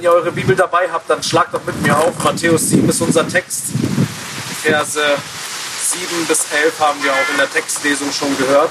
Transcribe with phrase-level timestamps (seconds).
[0.00, 2.14] wenn ihr eure Bibel dabei habt, dann schlagt doch mit mir auf.
[2.24, 3.64] Matthäus 7 ist unser Text.
[4.62, 8.70] Verse 7 bis 11 haben wir auch in der Textlesung schon gehört.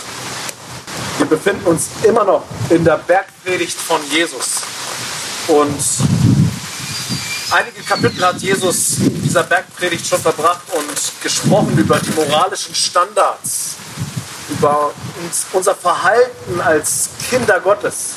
[1.20, 4.62] Wir befinden uns immer noch in der Bergpredigt von Jesus.
[5.50, 5.80] Und
[7.52, 13.76] einige Kapitel hat Jesus in dieser Bergpredigt schon verbracht und gesprochen über die moralischen Standards,
[14.50, 14.94] über
[15.24, 18.14] uns, unser Verhalten als Kinder Gottes,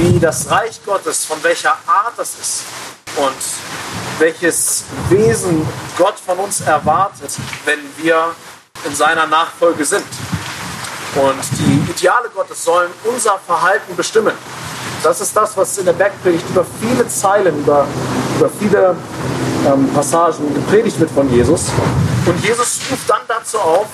[0.00, 2.62] wie das Reich Gottes, von welcher Art das ist
[3.16, 5.66] und welches Wesen
[5.98, 7.30] Gott von uns erwartet,
[7.66, 8.34] wenn wir
[8.86, 10.06] in seiner Nachfolge sind.
[11.16, 14.32] Und die Ideale Gottes sollen unser Verhalten bestimmen.
[15.02, 17.86] Das ist das, was in der Bergpredigt über viele Zeilen, über,
[18.38, 18.96] über viele
[19.66, 21.66] ähm, Passagen gepredigt wird von Jesus.
[22.24, 23.86] Und Jesus ruft dann dazu auf,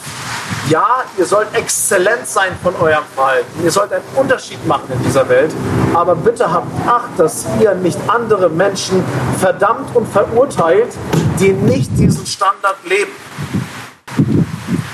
[0.68, 3.62] ja, ihr sollt exzellent sein von eurem Verhalten.
[3.62, 5.52] Ihr sollt einen Unterschied machen in dieser Welt.
[5.94, 9.04] Aber bitte habt Acht, dass ihr nicht andere Menschen
[9.38, 10.92] verdammt und verurteilt,
[11.38, 13.12] die nicht diesen Standard leben.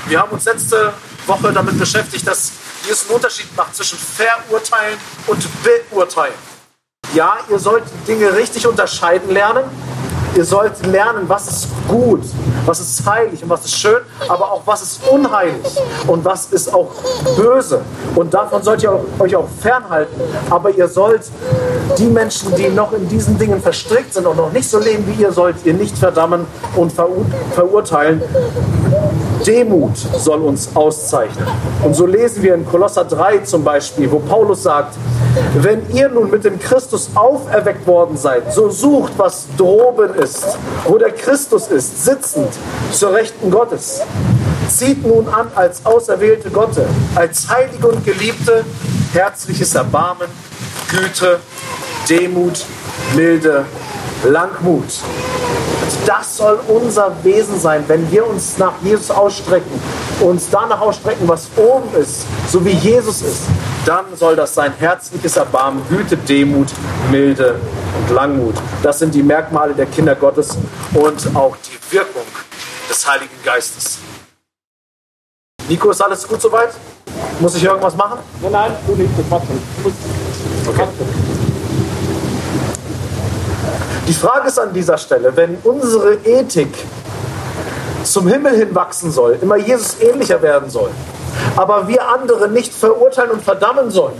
[0.08, 0.92] Wir haben uns letzte
[1.26, 2.52] Woche damit beschäftigt, dass
[2.84, 5.46] Jesus einen Unterschied macht zwischen verurteilen und
[5.90, 6.34] beurteilen.
[7.14, 9.64] Ja, ihr sollt Dinge richtig unterscheiden lernen.
[10.34, 12.22] Ihr sollt lernen, was ist gut,
[12.66, 15.62] was ist heilig und was ist schön, aber auch was ist unheilig
[16.06, 16.91] und was ist auch
[17.36, 17.82] böse.
[18.14, 20.20] Und davon sollt ihr euch auch fernhalten.
[20.50, 21.30] Aber ihr sollt
[21.98, 25.22] die Menschen, die noch in diesen Dingen verstrickt sind und noch nicht so leben wie
[25.22, 26.46] ihr, sollt ihr nicht verdammen
[26.77, 28.22] und verurteilen.
[29.46, 31.46] Demut soll uns auszeichnen.
[31.82, 34.94] Und so lesen wir in Kolosser 3 zum Beispiel, wo Paulus sagt,
[35.54, 40.98] wenn ihr nun mit dem Christus auferweckt worden seid, so sucht, was droben ist, wo
[40.98, 42.48] der Christus ist, sitzend
[42.92, 44.02] zur Rechten Gottes.
[44.68, 48.64] Zieht nun an als auserwählte Gotte, als heilige und geliebte,
[49.12, 50.28] herzliches Erbarmen,
[50.88, 51.40] Güte,
[52.08, 52.64] Demut,
[53.17, 53.64] Milde,
[54.24, 55.00] Langmut.
[56.07, 59.80] Das soll unser Wesen sein, wenn wir uns nach Jesus ausstrecken,
[60.20, 63.42] uns danach ausstrecken, was oben ist, so wie Jesus ist,
[63.85, 66.69] dann soll das sein herzliches Erbarmen, Güte, Demut,
[67.11, 67.61] Milde
[67.98, 68.55] und Langmut.
[68.83, 70.57] Das sind die Merkmale der Kinder Gottes
[70.95, 72.27] und auch die Wirkung
[72.89, 73.98] des Heiligen Geistes.
[75.69, 76.70] Nico, ist alles gut soweit?
[77.41, 78.19] Muss ich irgendwas machen?
[78.41, 79.61] Nein, nein, du nicht, passt schon.
[80.69, 80.89] Okay.
[84.08, 86.74] Die Frage ist an dieser Stelle, wenn unsere Ethik
[88.02, 90.90] zum Himmel hin wachsen soll, immer Jesus ähnlicher werden soll,
[91.57, 94.17] aber wir andere nicht verurteilen und verdammen sollen,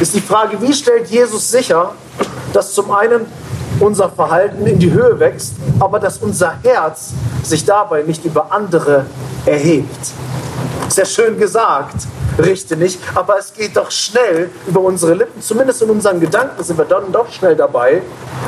[0.00, 1.92] ist die Frage, wie stellt Jesus sicher,
[2.54, 3.26] dass zum einen
[3.80, 7.10] unser Verhalten in die Höhe wächst, aber dass unser Herz
[7.42, 9.04] sich dabei nicht über andere
[9.44, 10.12] erhebt.
[10.88, 12.06] Sehr schön gesagt,
[12.38, 16.78] richte nicht, aber es geht doch schnell über unsere Lippen, zumindest in unseren Gedanken sind
[16.78, 18.02] wir dann doch schnell dabei,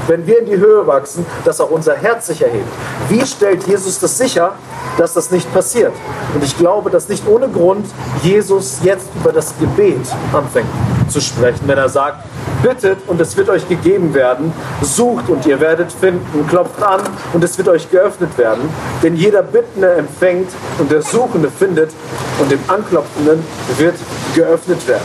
[0.06, 2.69] wenn wir in die Höhe wachsen, dass auch unser Herz sich erhebt.
[3.09, 4.55] Wie stellt Jesus das sicher,
[4.99, 5.93] dass das nicht passiert?
[6.34, 7.87] Und ich glaube, dass nicht ohne Grund
[8.23, 10.01] Jesus jetzt über das Gebet
[10.33, 10.69] anfängt
[11.09, 12.25] zu sprechen, wenn er sagt,
[12.62, 14.53] bittet und es wird euch gegeben werden,
[14.83, 17.01] sucht und ihr werdet finden, klopft an
[17.33, 18.69] und es wird euch geöffnet werden.
[19.03, 21.91] Denn jeder Bittende empfängt und der Suchende findet
[22.39, 23.43] und dem Anklopfenden
[23.80, 23.96] wird
[24.34, 25.04] geöffnet werden.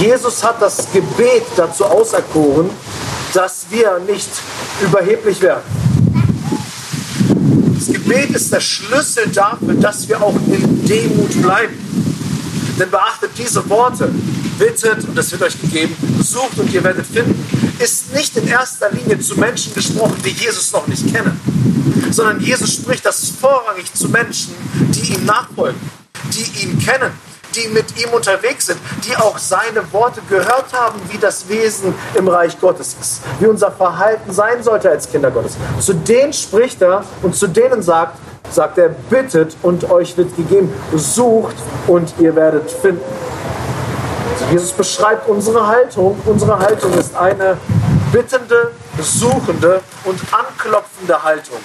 [0.00, 2.68] Jesus hat das Gebet dazu auserkoren,
[3.32, 4.28] dass wir nicht
[4.82, 5.62] überheblich werden.
[7.78, 11.74] Das Gebet ist der Schlüssel dafür, dass wir auch in Demut bleiben.
[12.78, 14.10] Denn beachtet diese Worte,
[14.58, 17.34] bittet und es wird euch gegeben, sucht und ihr werdet finden,
[17.78, 21.40] ist nicht in erster Linie zu Menschen gesprochen, die Jesus noch nicht kennen,
[22.10, 24.54] sondern Jesus spricht das vorrangig zu Menschen,
[24.90, 25.80] die ihm nachfolgen,
[26.32, 27.12] die ihn kennen,
[27.54, 32.28] die mit ihm unterwegs sind, die auch seine Worte gehört haben, wie das Wesen im
[32.28, 35.56] Reich Gottes ist, wie unser Verhalten sein sollte als Kinder Gottes.
[35.80, 38.18] Zu denen spricht er und zu denen sagt,
[38.50, 41.56] sagt er, bittet und euch wird gegeben, sucht
[41.86, 43.02] und ihr werdet finden.
[44.32, 46.20] Also Jesus beschreibt unsere Haltung.
[46.24, 47.56] Unsere Haltung ist eine
[48.12, 51.58] bittende, suchende und anklopfende Haltung.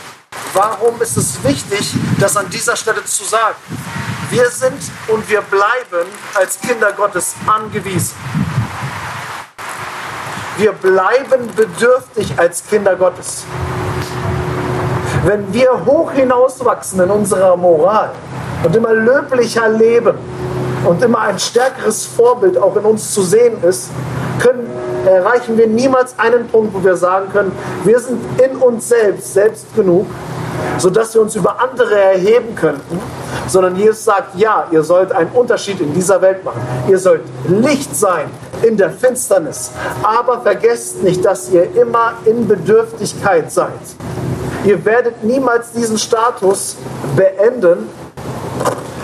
[0.58, 3.58] Warum ist es wichtig, das an dieser Stelle zu sagen?
[4.32, 8.16] Wir sind und wir bleiben als Kinder Gottes angewiesen.
[10.58, 13.44] Wir bleiben bedürftig als Kinder Gottes.
[15.26, 18.10] Wenn wir hoch hinauswachsen in unserer Moral
[18.64, 20.18] und immer löblicher leben
[20.86, 23.92] und immer ein stärkeres Vorbild auch in uns zu sehen ist,
[24.40, 24.68] können,
[25.06, 27.52] erreichen wir niemals einen Punkt, wo wir sagen können,
[27.84, 30.08] wir sind in uns selbst selbst genug
[30.78, 33.00] sodass wir uns über andere erheben könnten,
[33.48, 36.62] sondern Jesus sagt, ja, ihr sollt einen Unterschied in dieser Welt machen.
[36.88, 38.30] Ihr sollt Licht sein
[38.62, 39.72] in der Finsternis.
[40.04, 43.72] Aber vergesst nicht, dass ihr immer in Bedürftigkeit seid.
[44.66, 46.76] Ihr werdet niemals diesen Status
[47.16, 47.90] beenden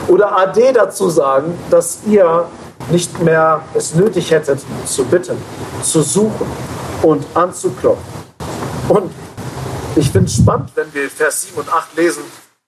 [0.08, 2.46] oder AD dazu sagen, dass ihr
[2.92, 5.38] nicht mehr es nötig hättet, zu bitten,
[5.82, 6.48] zu suchen
[7.02, 8.04] und anzuklopfen.
[8.90, 9.12] Und
[9.96, 12.24] ich finde es spannend, wenn wir Vers 7 und 8 lesen,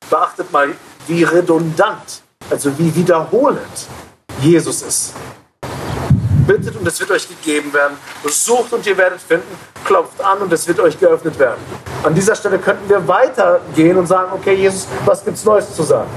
[0.09, 0.69] beachtet mal,
[1.07, 3.87] wie redundant, also wie wiederholend
[4.41, 5.13] Jesus ist.
[6.45, 7.97] Bittet und es wird euch gegeben werden.
[8.27, 9.47] Sucht und ihr werdet finden.
[9.83, 11.59] Klopft an und es wird euch geöffnet werden.
[12.03, 15.81] An dieser Stelle könnten wir weitergehen und sagen, okay, Jesus, was gibt es Neues zu
[15.81, 16.09] sagen?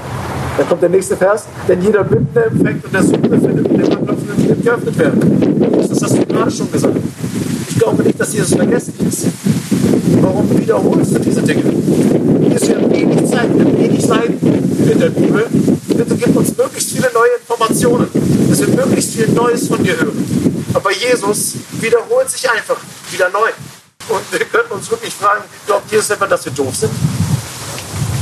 [0.57, 3.87] Dann kommt der nächste Vers, denn jeder Bindende empfängt und der Suchende findet und der
[3.87, 5.79] Klopfende wird geöffnet werden.
[5.89, 6.97] Das hast du gerade schon gesagt.
[7.69, 9.27] Ich glaube nicht, dass Jesus vergesslich ist.
[10.21, 11.63] Warum wiederholst du diese Dinge?
[12.53, 14.35] Ist ja wenig Zeit, wenig Seiten
[14.91, 15.45] in der Bibel.
[15.87, 18.07] Bitte gib uns möglichst viele neue Informationen,
[18.49, 20.65] dass wir möglichst viel Neues von dir hören.
[20.73, 22.77] Aber Jesus wiederholt sich einfach
[23.11, 23.49] wieder neu.
[24.09, 26.91] Und wir könnten uns wirklich fragen, glaubt Jesus etwa, dass wir doof sind?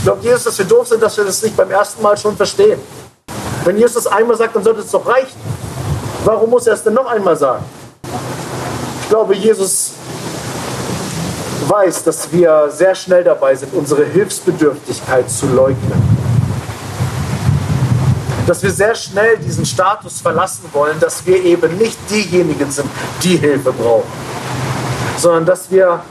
[0.04, 2.80] Glaubt Jesus, dass wir doof sind, dass wir das nicht beim ersten Mal schon verstehen?
[3.64, 5.40] Wenn Jesus das einmal sagt, dann sollte es doch reichen.
[6.26, 7.64] Warum muss er es denn noch einmal sagen?
[9.08, 9.94] Ich glaube, Jesus
[11.66, 15.94] weiß, dass wir sehr schnell dabei sind, unsere Hilfsbedürftigkeit zu leugnen.
[18.46, 22.90] Dass wir sehr schnell diesen Status verlassen wollen, dass wir eben nicht diejenigen sind,
[23.24, 24.12] die Hilfe brauchen,
[25.18, 26.02] sondern dass wir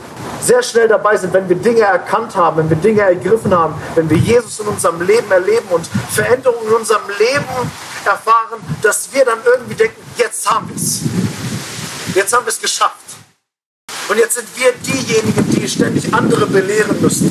[0.41, 4.09] sehr schnell dabei sind, wenn wir Dinge erkannt haben, wenn wir Dinge ergriffen haben, wenn
[4.09, 7.71] wir Jesus in unserem Leben erleben und Veränderungen in unserem Leben
[8.03, 11.03] erfahren, dass wir dann irgendwie denken, jetzt haben wir es.
[12.17, 12.95] Jetzt haben wir es geschafft.
[14.09, 17.29] Und jetzt sind wir diejenigen, die ständig andere belehren müssen.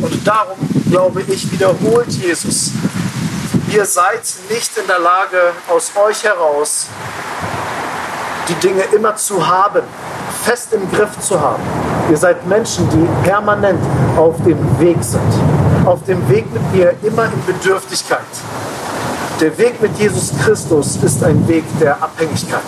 [0.00, 0.56] Und darum,
[0.88, 2.70] glaube ich, wiederholt Jesus,
[3.70, 6.86] ihr seid nicht in der Lage, aus euch heraus
[8.48, 9.82] die Dinge immer zu haben,
[10.42, 11.62] fest im Griff zu haben.
[12.10, 13.84] Ihr seid Menschen, die permanent
[14.16, 15.20] auf dem Weg sind.
[15.84, 18.24] Auf dem Weg mit mir immer in Bedürftigkeit.
[19.40, 22.60] Der Weg mit Jesus Christus ist ein Weg der Abhängigkeit.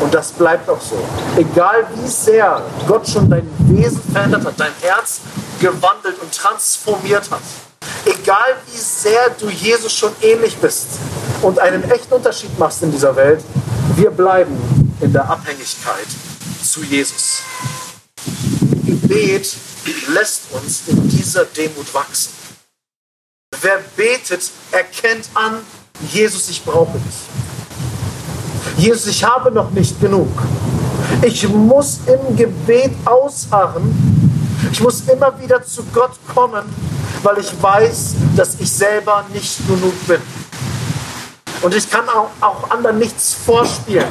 [0.00, 0.96] Und das bleibt auch so.
[1.36, 5.20] Egal wie sehr Gott schon dein Wesen verändert hat, dein Herz
[5.60, 7.42] gewandelt und transformiert hat.
[8.04, 10.88] Egal wie sehr du Jesus schon ähnlich bist
[11.42, 13.44] und einen echten Unterschied machst in dieser Welt,
[13.94, 14.56] wir bleiben
[15.00, 16.08] in der Abhängigkeit
[16.60, 17.42] zu Jesus.
[18.84, 19.56] Gebet
[20.08, 22.37] lässt uns in dieser Demut wachsen.
[23.60, 25.54] Wer betet, erkennt an,
[26.12, 28.84] Jesus, ich brauche dich.
[28.84, 30.28] Jesus, ich habe noch nicht genug.
[31.22, 33.92] Ich muss im Gebet ausharren.
[34.70, 36.62] Ich muss immer wieder zu Gott kommen,
[37.22, 40.20] weil ich weiß, dass ich selber nicht genug bin.
[41.62, 44.06] Und ich kann auch, auch anderen nichts vorspielen,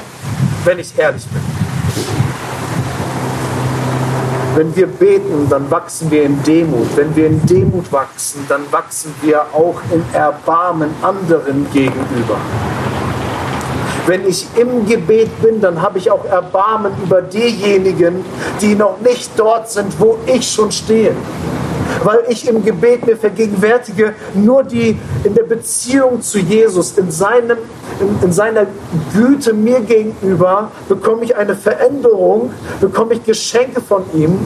[0.66, 2.27] wenn ich ehrlich bin.
[4.58, 6.88] Wenn wir beten, dann wachsen wir in Demut.
[6.96, 12.38] Wenn wir in Demut wachsen, dann wachsen wir auch in Erbarmen anderen gegenüber.
[14.08, 18.26] Wenn ich im Gebet bin, dann habe ich auch Erbarmen über diejenigen,
[18.60, 21.14] die noch nicht dort sind, wo ich schon stehe
[22.04, 27.58] weil ich im Gebet mir vergegenwärtige, nur die in der Beziehung zu Jesus, in, seinem,
[28.00, 28.66] in, in seiner
[29.14, 34.46] Güte mir gegenüber, bekomme ich eine Veränderung, bekomme ich Geschenke von ihm,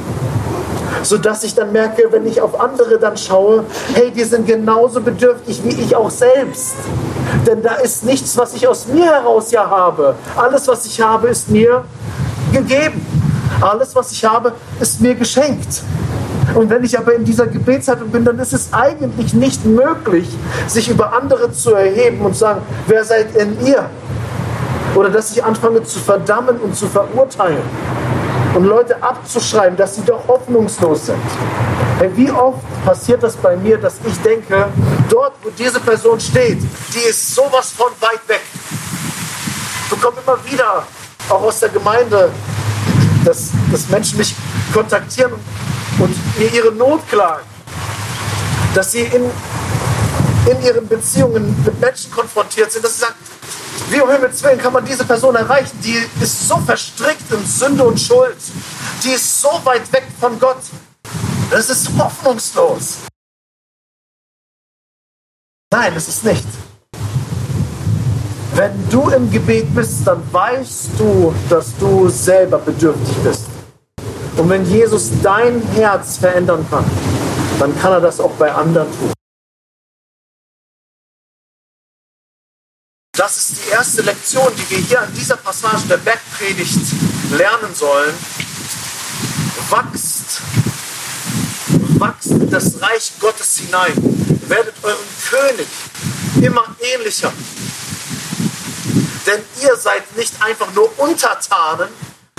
[1.04, 5.62] sodass ich dann merke, wenn ich auf andere dann schaue, hey, die sind genauso bedürftig
[5.64, 6.76] wie ich auch selbst.
[7.48, 10.16] Denn da ist nichts, was ich aus mir heraus ja habe.
[10.36, 11.84] Alles, was ich habe, ist mir
[12.52, 13.06] gegeben.
[13.62, 15.84] Alles, was ich habe, ist mir geschenkt.
[16.56, 20.30] Und wenn ich aber in dieser Gebetshaltung bin, dann ist es eigentlich nicht möglich,
[20.68, 23.90] sich über andere zu erheben und zu sagen, wer seid denn ihr?
[24.96, 27.62] Oder dass ich anfange zu verdammen und zu verurteilen
[28.54, 31.22] und Leute abzuschreiben, dass sie doch hoffnungslos sind.
[32.16, 34.68] Wie oft passiert das bei mir, dass ich denke,
[35.10, 36.58] dort, wo diese Person steht,
[36.94, 38.42] die ist sowas von weit weg.
[39.84, 40.84] Ich bekomme immer wieder,
[41.30, 42.30] auch aus der Gemeinde,
[43.24, 44.36] dass, dass Menschen mich
[44.74, 45.34] kontaktieren
[46.00, 47.46] und mir ihre Not klagen,
[48.74, 49.30] dass sie in,
[50.50, 53.16] in ihren Beziehungen mit Menschen konfrontiert sind, dass sie sagen,
[53.90, 55.78] wie um Himmels Willen kann man diese Person erreichen?
[55.84, 58.38] Die ist so verstrickt in Sünde und Schuld.
[59.04, 60.62] Die ist so weit weg von Gott.
[61.50, 63.00] Das ist hoffnungslos.
[65.74, 66.46] Nein, es ist nicht.
[68.54, 73.51] Wenn du im Gebet bist, dann weißt du, dass du selber bedürftig bist.
[74.42, 76.84] Und wenn Jesus dein Herz verändern kann,
[77.60, 79.14] dann kann er das auch bei anderen tun.
[83.16, 86.80] Das ist die erste Lektion, die wir hier an dieser Passage der Bergpredigt
[87.30, 88.16] lernen sollen.
[89.70, 90.42] Wachst,
[92.00, 93.94] wachst in das Reich Gottes hinein.
[94.48, 94.98] Werdet eurem
[95.30, 95.68] König
[96.42, 97.32] immer ähnlicher.
[99.28, 101.90] Denn ihr seid nicht einfach nur Untertanen,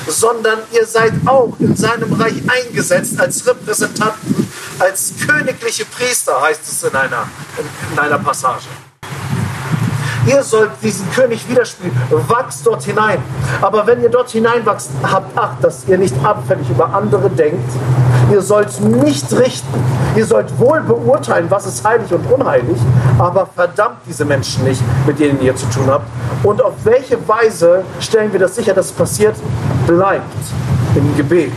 [0.06, 6.82] sondern ihr seid auch in seinem Reich eingesetzt als Repräsentanten, als königliche Priester, heißt es
[6.82, 7.28] in einer,
[7.92, 8.66] in einer Passage.
[10.26, 11.96] Ihr sollt diesen König widerspiegeln.
[12.28, 13.18] Wachst dort hinein.
[13.60, 17.70] Aber wenn ihr dort hineinwachst, habt Acht, dass ihr nicht abfällig über andere denkt.
[18.30, 19.82] Ihr sollt nicht richten.
[20.14, 22.76] Ihr sollt wohl beurteilen, was ist heilig und unheilig.
[23.18, 26.06] Aber verdammt diese Menschen nicht, mit denen ihr zu tun habt.
[26.42, 29.34] Und auf welche Weise stellen wir das sicher, dass es passiert?
[29.86, 30.22] Bleibt
[30.94, 31.52] im Gebet.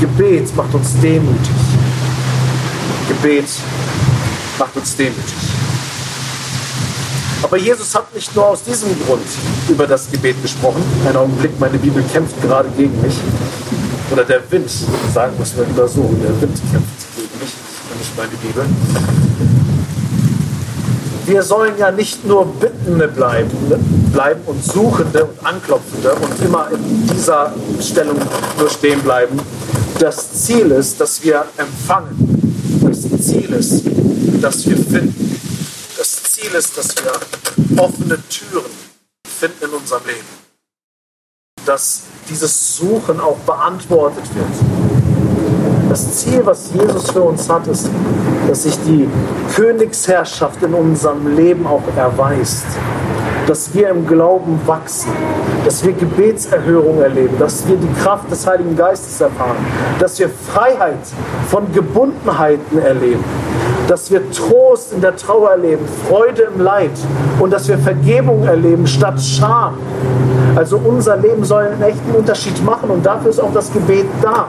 [0.00, 1.50] Gebet macht uns demütig.
[3.08, 3.48] Gebet
[4.58, 5.59] macht uns demütig.
[7.42, 9.24] Aber Jesus hat nicht nur aus diesem Grund
[9.68, 10.82] über das Gebet gesprochen.
[11.08, 13.14] Ein Augenblick, meine Bibel kämpft gerade gegen mich.
[14.10, 14.68] Oder der Wind,
[15.14, 17.54] sagen wir es mal lieber so, der Wind kämpft gegen mich,
[17.98, 18.64] nicht meine Bibel.
[21.26, 23.50] Wir sollen ja nicht nur Bittende bleiben,
[24.12, 28.16] bleiben und Suchende und Anklopfende und immer in dieser Stellung
[28.58, 29.38] nur stehen bleiben.
[29.98, 32.80] Das Ziel ist, dass wir empfangen.
[32.82, 33.84] Das Ziel ist,
[34.40, 35.29] dass wir finden.
[36.50, 38.70] Ziel ist, dass wir offene Türen
[39.26, 40.26] finden in unserem Leben.
[41.64, 44.46] Dass dieses Suchen auch beantwortet wird.
[45.88, 47.88] Das Ziel, was Jesus für uns hat, ist,
[48.48, 49.08] dass sich die
[49.54, 52.66] Königsherrschaft in unserem Leben auch erweist.
[53.46, 55.12] Dass wir im Glauben wachsen,
[55.64, 59.56] dass wir Gebetserhörung erleben, dass wir die Kraft des Heiligen Geistes erfahren,
[59.98, 60.98] dass wir Freiheit
[61.48, 63.24] von Gebundenheiten erleben
[63.90, 64.59] dass wir Trost
[64.92, 66.90] in der Trauer erleben, Freude im Leid
[67.38, 69.74] und dass wir Vergebung erleben statt Scham.
[70.56, 74.46] Also unser Leben soll einen echten Unterschied machen und dafür ist auch das Gebet da.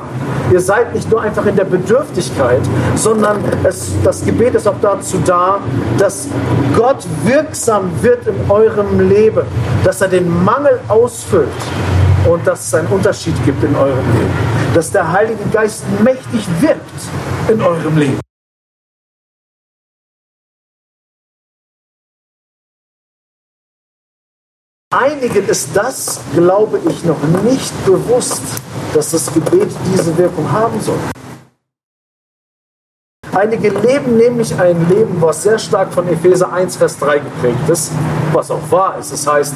[0.52, 2.62] Ihr seid nicht nur einfach in der Bedürftigkeit,
[2.96, 5.60] sondern es, das Gebet ist auch dazu da,
[5.98, 6.28] dass
[6.76, 9.44] Gott wirksam wird in eurem Leben,
[9.84, 11.48] dass er den Mangel ausfüllt
[12.30, 14.32] und dass es einen Unterschied gibt in eurem Leben,
[14.74, 16.80] dass der Heilige Geist mächtig wirkt
[17.50, 18.31] in eurem Leben.
[24.94, 28.42] Einigen ist das, glaube ich, noch nicht bewusst,
[28.94, 30.98] dass das Gebet diese Wirkung haben soll.
[33.32, 37.94] Einige leben nämlich ein Leben, was sehr stark von Epheser 1, Vers 3 geprägt ist,
[38.34, 39.14] was auch wahr ist.
[39.14, 39.54] Es das heißt,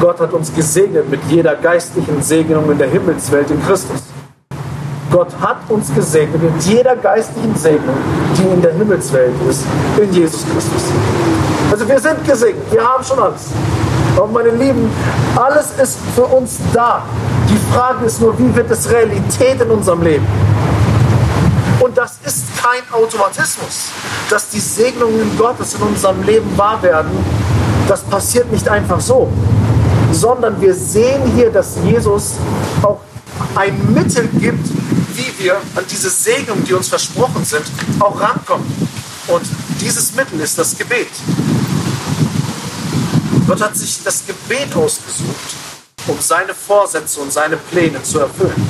[0.00, 4.04] Gott hat uns gesegnet mit jeder geistlichen Segnung in der Himmelswelt in Christus.
[5.10, 7.96] Gott hat uns gesegnet mit jeder geistlichen Segnung,
[8.38, 9.64] die in der Himmelswelt ist,
[10.00, 10.84] in Jesus Christus.
[11.68, 13.50] Also wir sind gesegnet, wir haben schon alles.
[14.16, 14.90] Und meine Lieben,
[15.36, 17.02] alles ist für uns da.
[17.48, 20.26] Die Frage ist nur, wie wird es Realität in unserem Leben?
[21.80, 23.90] Und das ist kein Automatismus,
[24.30, 27.10] dass die Segnungen Gottes in unserem Leben wahr werden.
[27.88, 29.28] Das passiert nicht einfach so,
[30.12, 32.34] sondern wir sehen hier, dass Jesus
[32.82, 33.00] auch
[33.54, 34.68] ein Mittel gibt,
[35.14, 37.64] wie wir an diese Segnungen, die uns versprochen sind,
[37.98, 38.66] auch rankommen.
[39.26, 39.42] Und
[39.80, 41.08] dieses Mittel ist das Gebet.
[43.52, 45.56] Gott hat sich das Gebet ausgesucht,
[46.06, 48.66] um seine Vorsätze und seine Pläne zu erfüllen.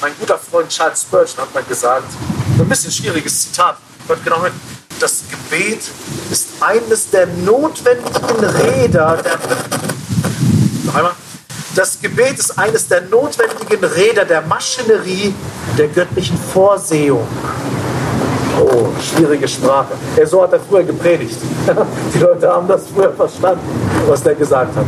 [0.00, 2.10] Mein guter Freund Charles Spurgeon hat mal gesagt,
[2.58, 3.76] ein bisschen schwieriges Zitat,
[4.08, 4.54] hört genau hin,
[4.98, 5.82] das Gebet
[6.30, 9.38] ist eines der notwendigen Räder der...
[10.84, 11.12] Noch einmal.
[11.74, 15.34] Das Gebet ist eines der notwendigen Räder der Maschinerie
[15.76, 17.28] der göttlichen Vorsehung.
[18.60, 19.94] Oh, schwierige Sprache.
[20.16, 21.36] Ja, so hat er früher gepredigt.
[22.14, 23.60] Die Leute haben das früher verstanden,
[24.06, 24.84] was der gesagt hat.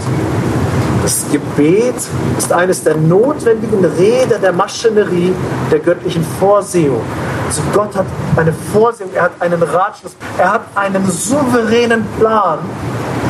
[1.02, 1.97] Das Gebet
[2.38, 5.33] ist eines der notwendigen Räder der Maschinerie
[5.71, 7.00] der göttlichen Vorsehung.
[7.49, 12.59] Also Gott hat eine Vorsehung, er hat einen Ratschluss, er hat einen souveränen Plan.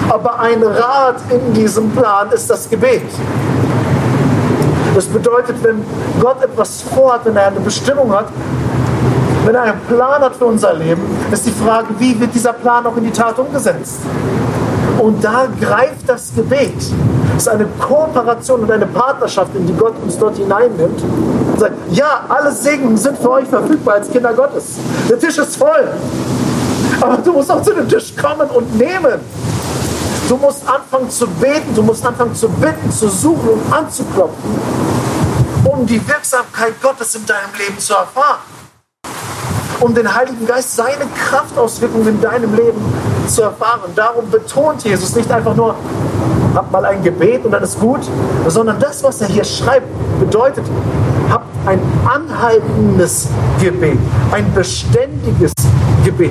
[0.09, 3.03] Aber ein Rat in diesem Plan ist das Gebet.
[4.95, 5.83] Das bedeutet, wenn
[6.21, 8.27] Gott etwas vorhat, wenn er eine Bestimmung hat,
[9.45, 12.87] wenn er einen Plan hat für unser Leben, ist die Frage, wie wird dieser Plan
[12.87, 14.01] auch in die Tat umgesetzt?
[14.99, 16.75] Und da greift das Gebet.
[17.37, 21.03] Es ist eine Kooperation und eine Partnerschaft, in die Gott uns dort hineinnimmt.
[21.03, 24.77] Und sagt, ja, alle Segen sind für euch verfügbar als Kinder Gottes.
[25.09, 25.89] Der Tisch ist voll.
[27.01, 29.21] Aber du musst auch zu dem Tisch kommen und nehmen.
[30.29, 34.51] Du musst anfangen zu beten, du musst anfangen zu bitten, zu suchen und anzuklopfen,
[35.65, 38.39] um die Wirksamkeit Gottes in deinem Leben zu erfahren.
[39.83, 42.81] Um den Heiligen Geist, seine Kraftauswirkungen in deinem Leben
[43.27, 43.91] zu erfahren.
[43.97, 45.75] Darum betont Jesus nicht einfach nur,
[46.55, 48.01] habt mal ein Gebet und dann ist gut,
[48.47, 49.89] sondern das, was er hier schreibt,
[50.21, 50.65] bedeutet,
[51.31, 53.29] habt ein anhaltendes
[53.61, 53.99] Gebet,
[54.31, 55.53] ein beständiges
[56.05, 56.31] Gebet.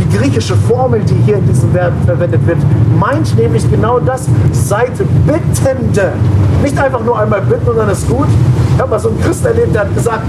[0.00, 2.58] Die griechische Formel, die hier in diesem Verb verwendet wird,
[2.98, 4.92] meint nämlich genau das, seid
[5.26, 6.12] Bittende.
[6.62, 8.28] Nicht einfach nur einmal bitten und dann ist gut.
[8.74, 10.22] Ich habe mal so einen Christ erlebt, der hat gesagt,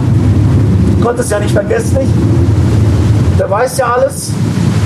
[1.08, 2.10] Gott ist ja nicht vergesslich,
[3.40, 4.30] der weiß ja alles.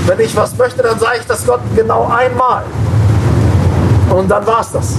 [0.06, 2.62] Wenn ich was möchte, dann sage ich das Gott genau einmal.
[4.08, 4.98] Und dann war es das.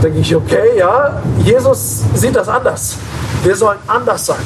[0.00, 2.98] Denke ich, okay, ja, Jesus sieht das anders.
[3.42, 4.44] Wir sollen anders sein.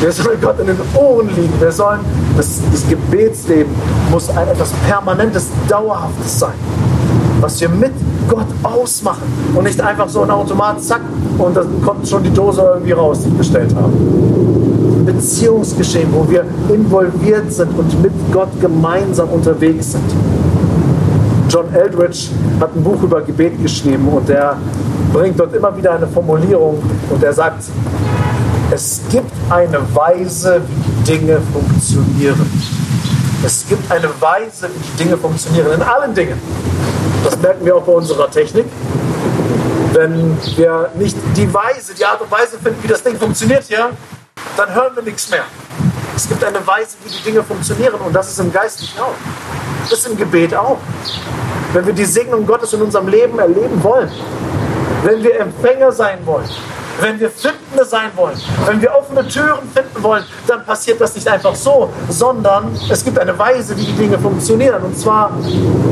[0.00, 1.52] Wir sollen Gott in den Ohren liegen.
[1.60, 2.00] Wir sollen,
[2.34, 3.74] das, das Gebetsleben
[4.10, 6.54] muss ein etwas Permanentes, Dauerhaftes sein.
[7.40, 7.92] Was wir mit
[8.28, 9.22] Gott ausmachen
[9.54, 11.02] und nicht einfach so ein Automat, zack,
[11.38, 13.92] und dann kommt schon die Dose irgendwie raus, die ich bestellt habe.
[13.92, 20.04] Ein Beziehungsgeschehen, wo wir involviert sind und mit Gott gemeinsam unterwegs sind.
[21.48, 24.56] John Eldridge hat ein Buch über Gebet geschrieben und er
[25.12, 27.64] bringt dort immer wieder eine Formulierung und er sagt,
[28.70, 32.50] es gibt eine Weise, wie die Dinge funktionieren.
[33.44, 36.38] Es gibt eine Weise, wie die Dinge funktionieren, in allen Dingen.
[37.26, 38.66] Das merken wir auch bei unserer Technik.
[39.92, 43.90] Wenn wir nicht die Weise, die Art und Weise finden, wie das Ding funktioniert hier,
[44.56, 45.42] dann hören wir nichts mehr.
[46.14, 49.14] Es gibt eine Weise, wie die Dinge funktionieren und das ist im Geistlichen auch.
[49.90, 50.78] Das ist im Gebet auch.
[51.72, 54.10] Wenn wir die Segnung Gottes in unserem Leben erleben wollen,
[55.02, 56.48] wenn wir Empfänger sein wollen,
[57.00, 58.36] wenn wir Findende sein wollen,
[58.66, 63.18] wenn wir offene Türen finden wollen, dann passiert das nicht einfach so, sondern es gibt
[63.18, 64.82] eine Weise, wie die Dinge funktionieren.
[64.82, 65.30] Und zwar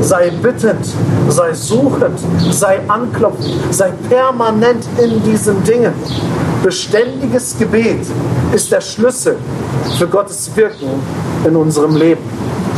[0.01, 0.85] sei bittend,
[1.29, 2.19] sei suchend,
[2.51, 5.93] sei anklopfend, sei permanent in diesen Dingen.
[6.63, 8.05] Beständiges Gebet
[8.53, 9.37] ist der Schlüssel
[9.97, 10.89] für Gottes Wirken
[11.45, 12.23] in unserem Leben.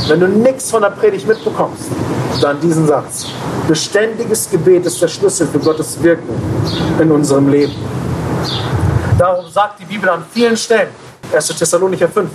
[0.08, 1.90] Wenn du nichts von der Predigt mitbekommst,
[2.42, 3.28] dann diesen Satz.
[3.68, 6.30] Beständiges Gebet ist der Schlüssel für Gottes Wirken
[7.02, 7.74] in unserem Leben.
[9.18, 10.90] Darum sagt die Bibel an vielen Stellen,
[11.34, 11.48] 1.
[11.48, 12.30] Thessalonicher 5,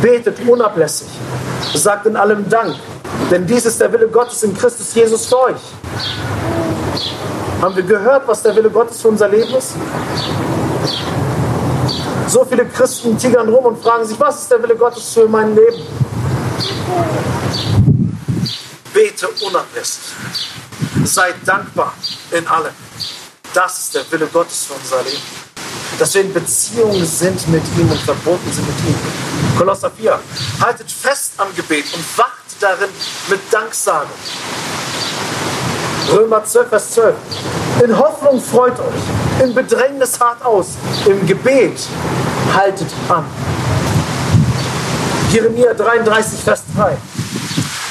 [0.00, 1.08] betet unablässig,
[1.74, 2.76] sagt in allem Dank,
[3.30, 5.60] denn dies ist der Wille Gottes in Christus Jesus für euch.
[7.60, 9.74] Haben wir gehört, was der Wille Gottes für unser Leben ist?
[12.28, 15.56] So viele Christen tigern rum und fragen sich, was ist der Wille Gottes für mein
[15.56, 15.82] Leben?
[18.94, 20.14] Bete unablässig.
[21.04, 21.92] Seid dankbar
[22.30, 22.72] in allem.
[23.52, 25.49] Das ist der Wille Gottes für unser Leben.
[25.98, 29.58] Dass wir in Beziehung sind mit ihm und verbunden sind mit ihm.
[29.58, 30.18] Kolosser 4.
[30.60, 32.88] Haltet fest am Gebet und wacht darin
[33.28, 34.08] mit Danksagung.
[36.10, 37.14] Römer 12, Vers 12.
[37.84, 40.70] In Hoffnung freut euch, in Bedrängnis hart aus,
[41.06, 41.80] im Gebet
[42.54, 43.24] haltet an.
[45.32, 46.96] Jeremia 33, Vers 3.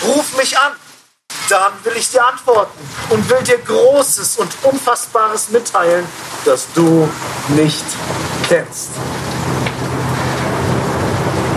[0.06, 0.74] Ruf mich an,
[1.50, 6.06] dann will ich dir antworten und will dir Großes und Unfassbares mitteilen,
[6.46, 7.10] das du
[7.50, 7.86] nicht
[8.48, 8.90] kennst.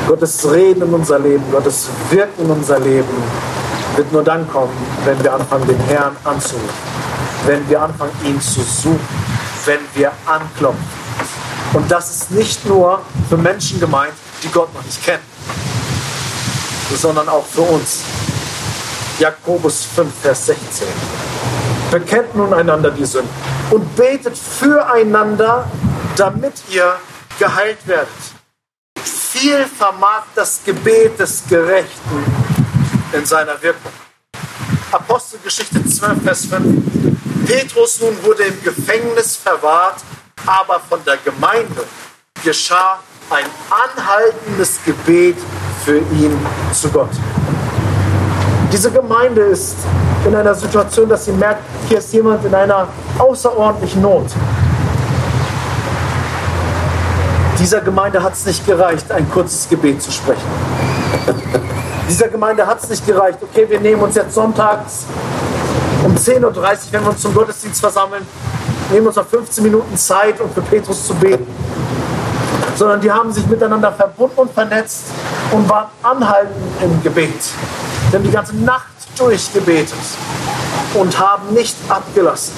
[0.07, 3.23] Gottes Reden in unser Leben, Gottes Wirken in unser Leben
[3.97, 4.73] wird nur dann kommen,
[5.05, 6.69] wenn wir anfangen, den Herrn anzurufen,
[7.47, 8.99] wenn wir anfangen, ihn zu suchen,
[9.65, 11.03] wenn wir anklopfen.
[11.75, 15.23] Und das ist nicht nur für Menschen gemeint, die Gott noch nicht kennen,
[16.95, 18.01] sondern auch für uns.
[19.19, 20.87] Jakobus 5, Vers 16.
[21.91, 23.31] Bekennt nun einander die Sünden
[23.71, 25.71] und betet füreinander,
[26.17, 26.97] damit ihr
[27.39, 28.09] geheilt werdet.
[29.05, 32.25] Viel vermag das Gebet des Gerechten
[33.13, 33.93] in seiner Wirkung.
[34.91, 37.47] Apostelgeschichte 12, Vers 5.
[37.47, 40.03] Petrus nun wurde im Gefängnis verwahrt,
[40.47, 41.85] aber von der Gemeinde
[42.45, 45.37] geschah ein anhaltendes Gebet
[45.85, 46.39] für ihn
[46.73, 47.11] zu Gott.
[48.73, 49.77] Diese Gemeinde ist
[50.27, 54.25] in einer Situation, dass sie merkt, hier ist jemand in einer außerordentlichen Not.
[57.59, 60.49] Dieser Gemeinde hat es nicht gereicht, ein kurzes Gebet zu sprechen.
[62.09, 65.05] Dieser Gemeinde hat es nicht gereicht, okay, wir nehmen uns jetzt sonntags
[66.03, 66.53] um 10.30 Uhr,
[66.93, 68.27] wenn wir uns zum Gottesdienst versammeln,
[68.91, 71.47] nehmen uns noch 15 Minuten Zeit, um für Petrus zu beten.
[72.75, 75.05] Sondern die haben sich miteinander verbunden und vernetzt
[75.53, 77.31] und waren anhaltend im Gebet.
[78.13, 79.95] Wir haben die ganze Nacht durchgebetet
[80.93, 82.53] und haben nicht abgelassen.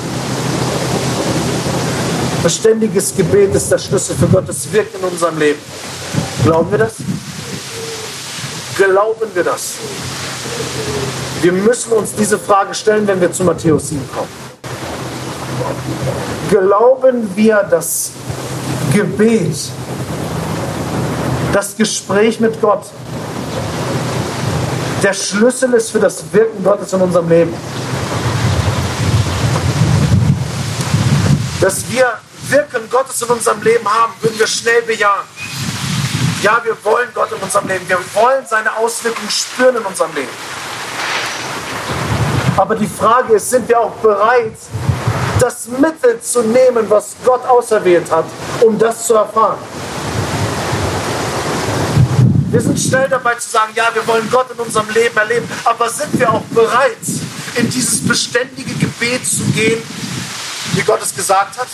[2.43, 5.61] Beständiges Gebet ist der Schlüssel für Gottes Wirken in unserem Leben.
[6.43, 6.95] Glauben wir das?
[8.77, 9.75] Glauben wir das?
[11.41, 14.29] Wir müssen uns diese Frage stellen, wenn wir zu Matthäus 7 kommen.
[16.51, 18.11] Glauben wir, dass
[18.93, 19.55] Gebet
[21.53, 22.87] das Gespräch mit Gott
[25.05, 27.55] der Schlüssel ist für das Wirken Gottes in unserem Leben.
[31.61, 32.07] Dass wir
[32.49, 35.27] Wirken Gottes in unserem Leben haben, würden wir schnell bejahen.
[36.43, 37.87] Ja, wir wollen Gott in unserem Leben.
[37.87, 40.33] Wir wollen seine Auswirkungen spüren in unserem Leben.
[42.57, 44.57] Aber die Frage ist, sind wir auch bereit,
[45.39, 48.25] das Mittel zu nehmen, was Gott auserwählt hat,
[48.63, 49.59] um das zu erfahren?
[52.55, 55.89] Wir sind schnell dabei zu sagen, ja, wir wollen Gott in unserem Leben erleben, aber
[55.89, 56.97] sind wir auch bereit,
[57.57, 59.83] in dieses beständige Gebet zu gehen,
[60.75, 61.67] wie Gott es gesagt hat?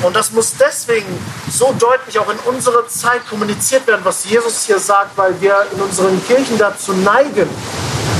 [0.00, 1.08] Und das muss deswegen
[1.50, 5.80] so deutlich auch in unserer Zeit kommuniziert werden, was Jesus hier sagt, weil wir in
[5.80, 7.48] unseren Kirchen dazu neigen,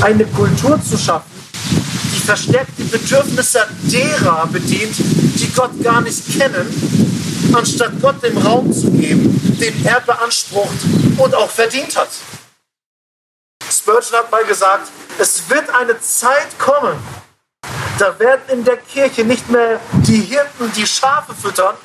[0.01, 1.31] eine Kultur zu schaffen,
[2.13, 7.06] die verstärkt die Bedürfnisse derer bedient, die Gott gar nicht kennen
[7.55, 10.77] anstatt Gott den Raum zu geben, den er beansprucht
[11.17, 12.09] und auch verdient hat.
[13.69, 14.87] Spurgeon hat mal gesagt,
[15.19, 16.97] es wird eine Zeit kommen,
[17.99, 21.75] da werden in der Kirche nicht mehr die Hirten die Schafe füttern,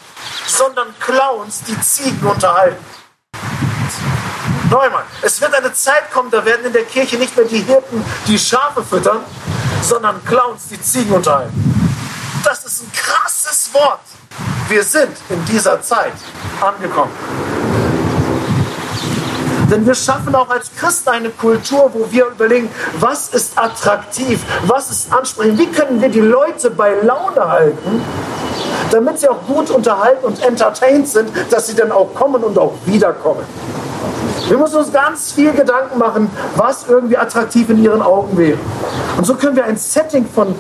[0.47, 2.85] sondern Clowns die Ziegen unterhalten.
[4.71, 8.05] Neumann, es wird eine Zeit kommen, da werden in der Kirche nicht mehr die Hirten
[8.27, 9.21] die Schafe füttern,
[9.83, 11.53] sondern Clowns die Ziegen unterhalten.
[12.45, 14.01] Das ist ein krasses Wort.
[14.69, 16.15] Wir sind in dieser Zeit
[16.61, 17.13] angekommen.
[19.71, 22.69] Denn wir schaffen auch als Christen eine Kultur, wo wir überlegen,
[23.01, 28.03] was ist attraktiv, was ist ansprechend, wie können wir die Leute bei Laune halten,
[28.91, 32.75] damit sie auch gut unterhalten und entertained sind, dass sie dann auch kommen und auch
[32.85, 33.45] wiederkommen.
[34.49, 38.59] Wir müssen uns ganz viel Gedanken machen, was irgendwie attraktiv in ihren Augen wäre.
[39.17, 40.55] Und so können wir ein Setting von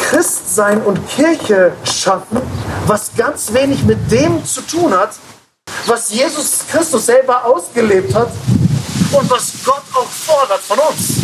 [0.00, 2.40] Christsein und Kirche schaffen,
[2.86, 5.10] was ganz wenig mit dem zu tun hat,
[5.86, 8.30] was Jesus Christus selber ausgelebt hat
[9.12, 11.16] und was Gott auch fordert von uns.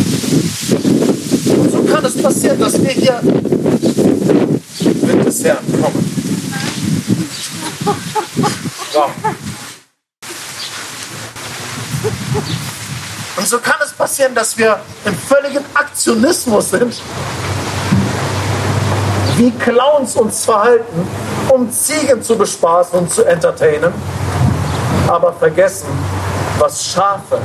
[1.57, 3.21] Und so kann es passieren, dass wir hier
[4.83, 6.09] mit des Herrn kommen.
[8.91, 9.03] So.
[13.35, 17.01] Und so kann es passieren, dass wir im völligen Aktionismus sind
[19.37, 21.07] wie Clowns uns verhalten,
[21.53, 23.93] um Ziegen zu bespaßen und zu entertainen,
[25.07, 25.87] aber vergessen,
[26.57, 27.39] was Schafe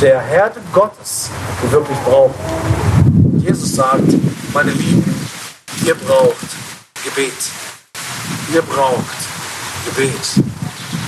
[0.00, 1.30] der Herde Gottes
[1.70, 2.34] wirklich brauchen.
[3.38, 4.02] Jesus sagt,
[4.52, 5.28] meine Lieben,
[5.86, 6.36] ihr braucht
[7.04, 7.32] Gebet.
[8.52, 9.16] Ihr braucht
[9.84, 10.44] Gebet.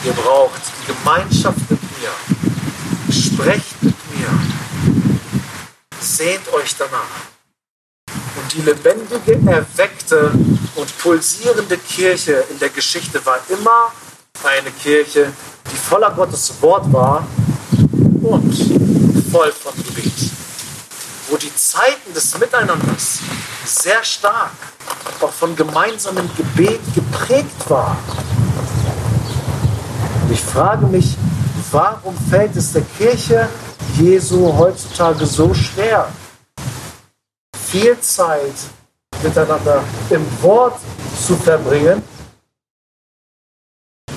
[0.04, 3.12] Ihr braucht die Gemeinschaft mit mir.
[3.12, 4.28] Sprecht mit mir.
[6.00, 7.33] Sehnt euch danach.
[8.52, 10.30] Die lebendige, erweckte
[10.76, 13.92] und pulsierende Kirche in der Geschichte war immer
[14.44, 15.32] eine Kirche,
[15.70, 17.26] die voller Gottes Wort war
[18.22, 18.54] und
[19.32, 20.12] voll von Gebet.
[21.28, 23.20] Wo die Zeiten des Miteinanders
[23.64, 24.52] sehr stark
[25.20, 27.96] auch von gemeinsamem Gebet geprägt waren.
[30.22, 31.16] Und ich frage mich,
[31.70, 33.48] warum fällt es der Kirche
[33.98, 36.08] Jesu heutzutage so schwer,
[37.74, 38.54] viel Zeit
[39.20, 40.78] miteinander im Wort
[41.26, 42.00] zu verbringen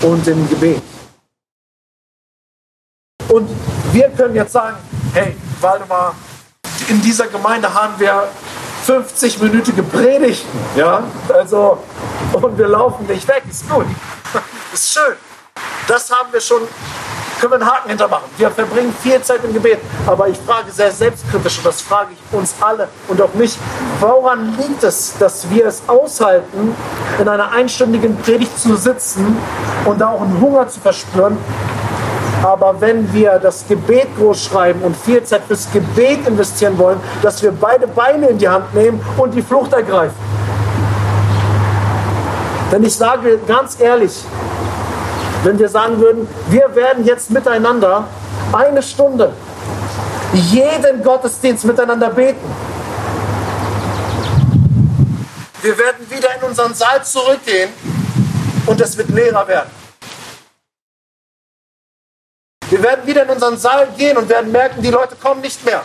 [0.04, 0.84] und im Gebet.
[3.30, 3.50] Und
[3.94, 4.78] wir können jetzt sagen,
[5.16, 6.14] hey, Waldemar,
[6.88, 8.30] in dieser Gemeinde haben wir
[8.86, 11.84] 50-minütige Predigten, ja, also,
[12.34, 13.88] und wir laufen nicht weg, ist gut,
[14.72, 15.16] ist schön.
[15.88, 16.62] Das haben wir schon
[17.40, 18.26] können wir einen Haken hintermachen.
[18.38, 19.80] Wir verbringen viel Zeit im Gebet.
[20.06, 23.58] Aber ich frage sehr selbstkritisch, und das frage ich uns alle und auch mich,
[24.00, 26.76] woran liegt es, dass wir es aushalten,
[27.20, 29.38] in einer einstündigen Predigt zu sitzen
[29.86, 31.38] und da auch einen Hunger zu verspüren,
[32.44, 37.42] aber wenn wir das Gebet groß schreiben und viel Zeit fürs Gebet investieren wollen, dass
[37.42, 40.16] wir beide Beine in die Hand nehmen und die Flucht ergreifen.
[42.72, 44.24] Denn ich sage ganz ehrlich,
[45.44, 48.08] wenn wir sagen würden, wir werden jetzt miteinander
[48.54, 49.34] eine Stunde
[50.34, 52.46] jeden Gottesdienst miteinander beten.
[55.62, 57.70] Wir werden wieder in unseren Saal zurückgehen
[58.66, 59.72] und es wird leerer werden.
[62.70, 65.82] Wir werden wieder in unseren Saal gehen und werden merken, die Leute kommen nicht mehr.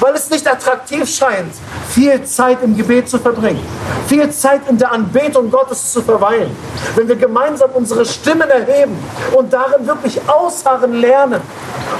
[0.00, 1.54] Weil es nicht attraktiv scheint,
[1.90, 3.64] viel Zeit im Gebet zu verbringen,
[4.06, 6.56] viel Zeit in der Anbetung Gottes zu verweilen,
[6.94, 8.96] wenn wir gemeinsam unsere Stimmen erheben
[9.36, 11.40] und darin wirklich ausharren lernen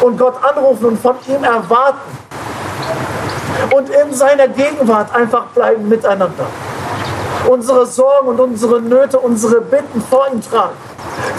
[0.01, 2.19] und Gott anrufen und von ihm erwarten
[3.75, 6.47] und in seiner Gegenwart einfach bleiben miteinander.
[7.49, 10.75] unsere Sorgen und unsere Nöte, unsere Bitten vor ihm tragen,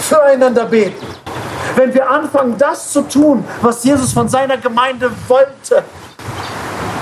[0.00, 1.06] füreinander beten,
[1.76, 5.84] wenn wir anfangen, das zu tun, was Jesus von seiner Gemeinde wollte,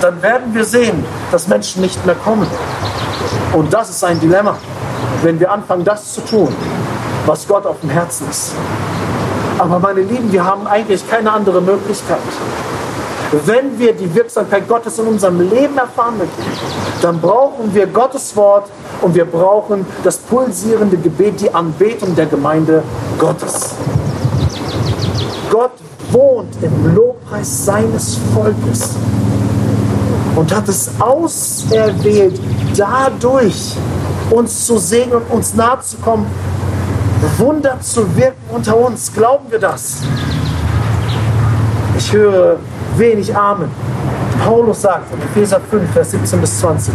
[0.01, 2.47] dann werden wir sehen, dass Menschen nicht mehr kommen.
[3.53, 4.57] Und das ist ein Dilemma,
[5.21, 6.53] wenn wir anfangen, das zu tun,
[7.25, 8.53] was Gott auf dem Herzen ist.
[9.59, 12.17] Aber meine Lieben, wir haben eigentlich keine andere Möglichkeit.
[13.45, 16.43] Wenn wir die Wirksamkeit Gottes in unserem Leben erfahren möchten,
[17.01, 18.69] dann brauchen wir Gottes Wort
[19.01, 22.83] und wir brauchen das pulsierende Gebet, die Anbetung der Gemeinde
[23.17, 23.75] Gottes.
[25.49, 25.71] Gott
[26.11, 28.95] wohnt im Lobpreis seines Volkes
[30.35, 32.39] und hat es auserwählt,
[32.77, 33.75] dadurch
[34.29, 36.25] uns zu segnen und uns nahe zu kommen,
[37.37, 39.13] Wunder zu wirken unter uns.
[39.13, 39.97] Glauben wir das?
[41.97, 42.57] Ich höre
[42.97, 43.69] wenig Amen.
[44.43, 46.93] Paulus sagt in Epheser 5, Vers 17 bis 20,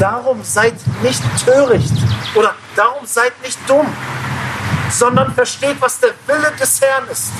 [0.00, 1.92] darum seid nicht töricht
[2.34, 3.86] oder darum seid nicht dumm,
[4.90, 7.30] sondern versteht, was der Wille des Herrn ist.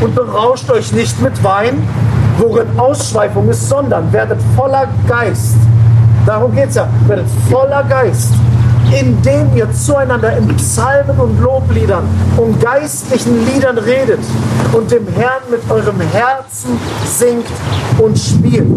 [0.00, 1.88] Und berauscht euch nicht mit Wein,
[2.38, 5.56] worin Ausschweifung ist, sondern werdet voller Geist.
[6.26, 6.88] Darum geht es ja.
[7.06, 8.32] Werdet voller Geist,
[8.98, 12.04] indem ihr zueinander in Psalmen und Lobliedern
[12.36, 14.20] und geistlichen Liedern redet
[14.72, 17.46] und dem Herrn mit eurem Herzen singt
[17.98, 18.68] und spielt.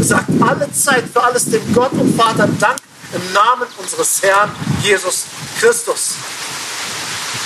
[0.00, 2.76] Sagt alle Zeit für alles dem Gott und Vater Dank
[3.12, 4.50] im Namen unseres Herrn
[4.82, 5.26] Jesus
[5.60, 6.14] Christus.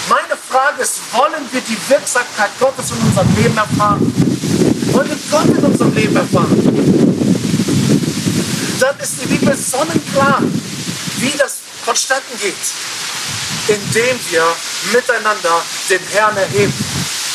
[0.08, 4.12] Meine Frage ist, wollen wir die Wirksamkeit Gottes in unserem Leben erfahren?
[4.96, 6.56] Wollen wir Gott in unserem Leben erfahren?
[8.80, 10.40] Dann ist die Bibel sonnenklar,
[11.18, 12.54] wie das vonstatten geht,
[13.68, 14.42] indem wir
[14.94, 16.72] miteinander den Herrn erheben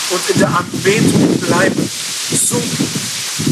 [0.09, 1.89] und in der Anbetung bleiben,
[2.31, 2.87] suchen,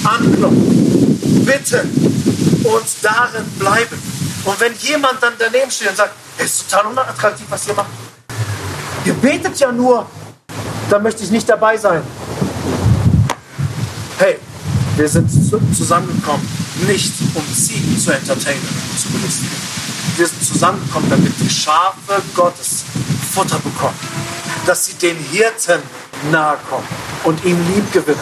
[0.03, 4.01] anklopfen, bitten und darin bleiben.
[4.43, 7.91] Und wenn jemand dann daneben steht und sagt, es ist total unattraktiv, was ihr macht,
[9.05, 10.07] ihr betet ja nur,
[10.89, 12.01] dann möchte ich nicht dabei sein.
[14.99, 15.31] Wir sind
[15.73, 16.45] zusammengekommen,
[16.85, 18.59] nicht um Ziegen zu entertainen
[18.91, 19.55] und zu belustigen.
[20.17, 22.83] Wir sind zusammengekommen, damit die Schafe Gottes
[23.31, 23.95] Futter bekommen,
[24.65, 25.81] dass sie den Hirten
[26.33, 26.85] nahe kommen
[27.23, 28.19] und ihn lieb gewinnen.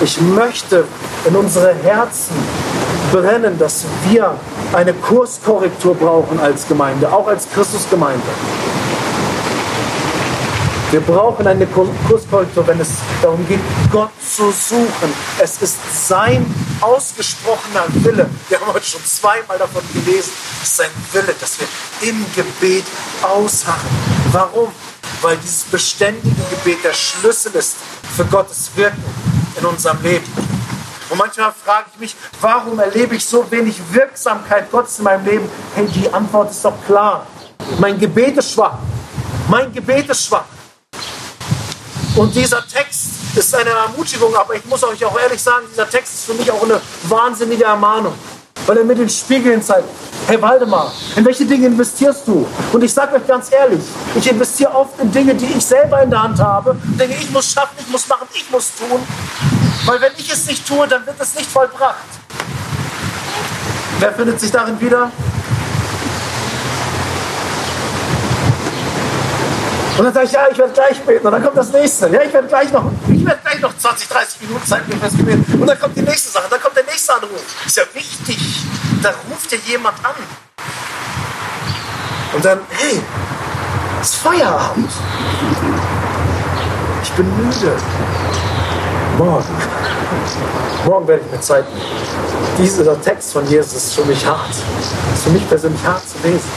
[0.00, 0.84] Ich möchte
[1.26, 2.34] in unsere Herzen
[3.12, 4.34] brennen, dass wir
[4.72, 8.22] eine Kurskorrektur brauchen als Gemeinde, auch als Christusgemeinde.
[10.92, 13.58] Wir brauchen eine Kurskorrektur, wenn es darum geht,
[13.90, 15.12] Gott zu suchen.
[15.40, 16.46] Es ist sein
[16.80, 18.30] ausgesprochener Wille.
[18.48, 20.30] Wir haben heute schon zweimal davon gelesen.
[20.62, 21.66] Es ist sein Wille, dass wir
[22.08, 22.84] im Gebet
[23.20, 23.90] ausharren.
[24.30, 24.68] Warum?
[25.22, 27.74] Weil dieses beständige Gebet der Schlüssel ist
[28.16, 29.02] für Gottes Wirken
[29.58, 30.26] in unserem Leben.
[31.10, 35.50] Und manchmal frage ich mich, warum erlebe ich so wenig Wirksamkeit Gottes in meinem Leben?
[35.74, 37.26] Hey, die Antwort ist doch klar.
[37.80, 38.78] Mein Gebet ist schwach.
[39.48, 40.44] Mein Gebet ist schwach.
[42.16, 46.14] Und dieser Text ist eine Ermutigung, aber ich muss euch auch ehrlich sagen, dieser Text
[46.14, 48.14] ist für mich auch eine wahnsinnige Ermahnung,
[48.64, 49.86] weil er mir den Spiegel zeigt.
[50.26, 52.46] Hey Waldemar, in welche Dinge investierst du?
[52.72, 53.82] Und ich sage euch ganz ehrlich,
[54.14, 56.74] ich investiere oft in Dinge, die ich selber in der Hand habe.
[56.98, 58.98] Dinge, ich muss schaffen, ich muss machen, ich muss tun.
[59.84, 61.96] Weil wenn ich es nicht tue, dann wird es nicht vollbracht.
[64.00, 65.12] Wer findet sich darin wieder?
[69.98, 71.26] Und dann sage ich, ja, ich werde gleich beten.
[71.26, 72.08] Und dann kommt das nächste.
[72.08, 75.16] Ja, ich werde gleich noch, ich werde gleich noch 20, 30 Minuten Zeit für das
[75.16, 75.38] Gebet.
[75.54, 76.44] Und dann kommt die nächste Sache.
[76.50, 77.42] Dann kommt der nächste Anruf.
[77.64, 78.66] Ist ja wichtig.
[79.02, 80.14] Da ruft dir jemand an.
[82.34, 83.00] Und dann, hey,
[84.02, 84.90] es ist Feierabend.
[87.02, 87.76] Ich bin müde.
[89.16, 89.62] Morgen.
[90.84, 91.86] Morgen werde ich mir Zeit nehmen.
[92.58, 94.50] Dieser Text von Jesus ist für mich hart.
[94.50, 96.50] Ist für mich persönlich hart zu lesen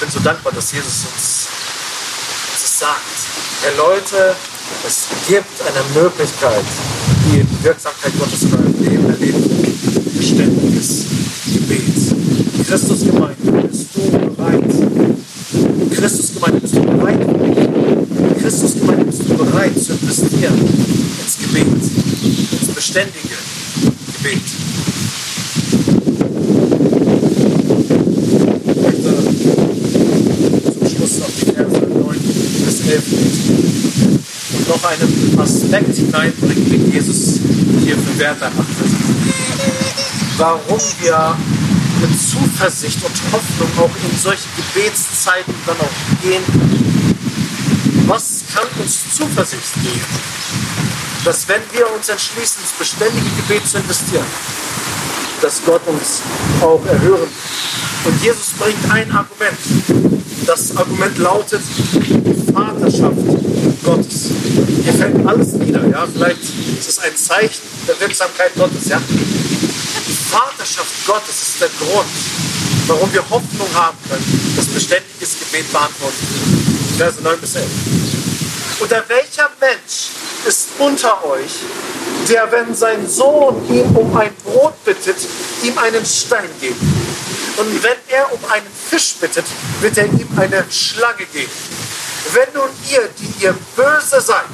[0.00, 1.48] bin so dankbar, dass Jesus uns,
[2.52, 3.00] das sagt.
[3.62, 4.34] Herr Leute,
[4.86, 6.64] es gibt eine Möglichkeit,
[7.26, 10.16] die Wirksamkeit Gottes in eurem Leben erlebt.
[10.16, 11.04] Beständiges
[11.52, 12.66] Gebet.
[12.66, 14.72] Christusgemeinde, bist du bereit?
[15.94, 18.40] Christusgemeinde, bist du bereit?
[18.40, 20.58] Christusgemeinde, bist du bereit zu investieren
[21.22, 23.36] ins Gebet, ins beständige
[24.16, 24.40] Gebet?
[34.52, 34.82] und noch
[35.72, 37.40] einen Aspekt hineinbringen, den Jesus
[37.82, 38.90] hier für Wert erachtet.
[40.36, 41.36] Warum wir
[42.00, 46.42] mit Zuversicht und Hoffnung auch in solche Gebetszeiten dann auch gehen.
[48.06, 50.00] Was kann uns Zuversicht geben?
[51.24, 54.24] Dass wenn wir uns entschließen, das beständige Gebet zu investieren,
[55.42, 56.22] dass Gott uns
[56.62, 57.28] auch erhören.
[58.04, 59.58] Und Jesus bringt ein Argument.
[60.46, 61.60] Das Argument lautet
[61.92, 63.49] die Vaterschaft
[63.90, 64.30] Gottes.
[64.84, 65.84] Hier fällt alles nieder.
[65.88, 66.06] Ja?
[66.06, 66.42] Vielleicht
[66.78, 68.88] ist es ein Zeichen der Wirksamkeit Gottes.
[68.88, 69.02] Ja?
[69.08, 72.06] Die Vaterschaft Gottes ist der Grund,
[72.86, 76.96] warum wir Hoffnung haben können, dass beständiges Gebet beantwortet wird.
[76.98, 77.66] Verse 9 bis 11.
[78.80, 80.10] Oder welcher Mensch
[80.46, 81.50] ist unter euch,
[82.28, 85.16] der, wenn sein Sohn ihn um ein Brot bittet,
[85.64, 86.78] ihm einen Stein geben?
[87.56, 89.46] Und wenn er um einen Fisch bittet,
[89.80, 91.50] wird er ihm eine Schlange geben.
[92.32, 94.44] Wenn nun ihr, die ihr böse seid,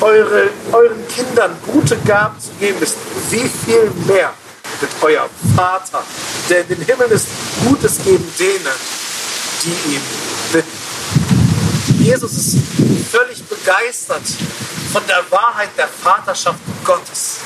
[0.00, 2.96] eure, euren Kindern gute Gaben zu geben wisst,
[3.30, 4.32] wie viel mehr
[4.80, 6.02] wird euer Vater,
[6.48, 7.26] der in den Himmel ist,
[7.66, 8.72] Gutes geben denen,
[9.62, 10.00] die ihm
[10.52, 10.80] bitten.
[11.98, 12.56] Jesus ist
[13.10, 14.22] völlig begeistert
[14.92, 17.38] von der Wahrheit der Vaterschaft Gottes.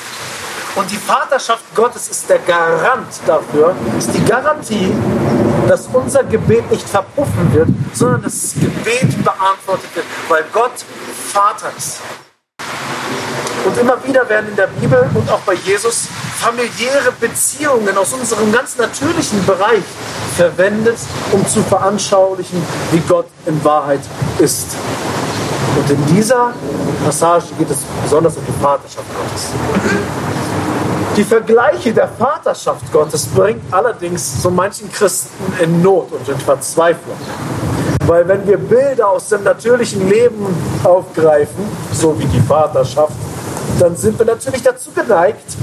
[0.76, 4.92] Und die Vaterschaft Gottes ist der Garant dafür, ist die Garantie,
[5.68, 10.84] dass unser Gebet nicht verpuffen wird, sondern dass das Gebet beantwortet wird, weil Gott
[11.32, 12.00] Vater ist.
[13.64, 18.52] Und immer wieder werden in der Bibel und auch bei Jesus familiäre Beziehungen aus unserem
[18.52, 19.82] ganz natürlichen Bereich
[20.36, 20.98] verwendet,
[21.32, 24.00] um zu veranschaulichen, wie Gott in Wahrheit
[24.38, 24.76] ist.
[25.78, 26.52] Und in dieser
[27.04, 29.48] Passage geht es besonders um die Vaterschaft Gottes.
[31.16, 35.30] Die Vergleiche der Vaterschaft Gottes bringt allerdings so manchen Christen
[35.62, 37.16] in Not und in Verzweiflung.
[38.04, 40.44] Weil wenn wir Bilder aus dem natürlichen Leben
[40.82, 43.12] aufgreifen, so wie die Vaterschaft,
[43.78, 45.56] dann sind wir natürlich dazu geneigt,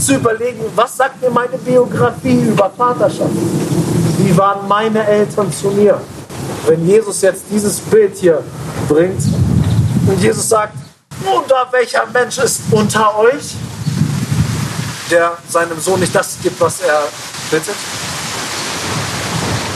[0.00, 3.30] zu überlegen, was sagt mir meine Biografie über Vaterschaft?
[4.16, 6.00] Wie waren meine Eltern zu mir?
[6.66, 8.42] Wenn Jesus jetzt dieses Bild hier
[8.88, 9.22] bringt
[10.06, 10.74] und Jesus sagt,
[11.24, 13.54] unter welcher Mensch ist unter euch,
[15.12, 17.02] der seinem Sohn nicht das gibt, was er
[17.50, 17.74] bittet?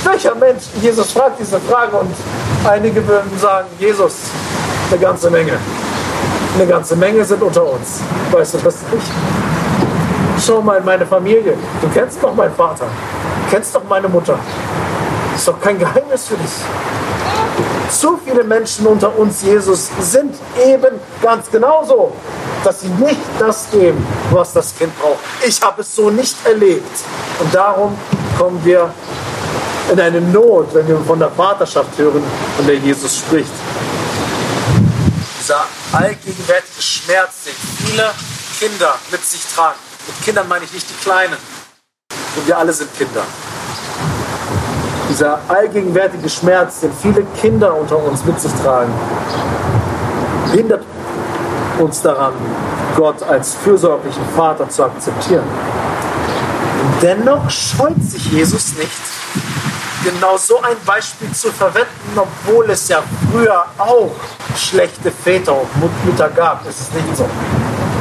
[0.05, 0.65] Welcher Mensch?
[0.81, 2.15] Jesus fragt diese Frage und
[2.65, 4.15] einige würden sagen, Jesus,
[4.91, 5.59] eine ganze Menge.
[6.55, 8.01] Eine ganze Menge sind unter uns.
[8.31, 9.07] Weißt du das nicht?
[10.45, 11.55] Schau mal in meine Familie.
[11.83, 12.87] Du kennst doch meinen Vater.
[12.87, 14.39] Du kennst doch meine Mutter.
[15.35, 16.53] Ist doch kein Geheimnis für dich.
[17.91, 22.13] Zu viele Menschen unter uns, Jesus, sind eben ganz genauso,
[22.65, 25.19] dass sie nicht das geben, was das Kind braucht.
[25.47, 26.99] Ich habe es so nicht erlebt.
[27.39, 27.97] Und darum
[28.39, 28.93] kommen wir
[29.93, 32.23] in eine Not, wenn wir von der Vaterschaft hören,
[32.57, 33.53] von der Jesus spricht.
[35.41, 37.55] Dieser allgegenwärtige Schmerz, den
[37.87, 38.11] viele
[38.59, 39.79] Kinder mit sich tragen.
[40.09, 41.37] Mit Kindern meine ich nicht die Kleinen.
[42.37, 43.23] Und wir alle sind Kinder.
[45.09, 48.93] Dieser allgegenwärtige Schmerz, den viele Kinder unter uns mit sich tragen,
[50.53, 50.85] hindert
[51.79, 52.33] uns daran,
[52.97, 55.45] Gott als fürsorglichen Vater zu akzeptieren.
[55.45, 58.91] Und dennoch scheut sich Jesus nicht,
[60.05, 64.13] genau so ein Beispiel zu verwenden, obwohl es ja früher auch
[64.57, 66.67] schlechte Väter und Mütter gab.
[66.67, 67.29] Ist es nicht so?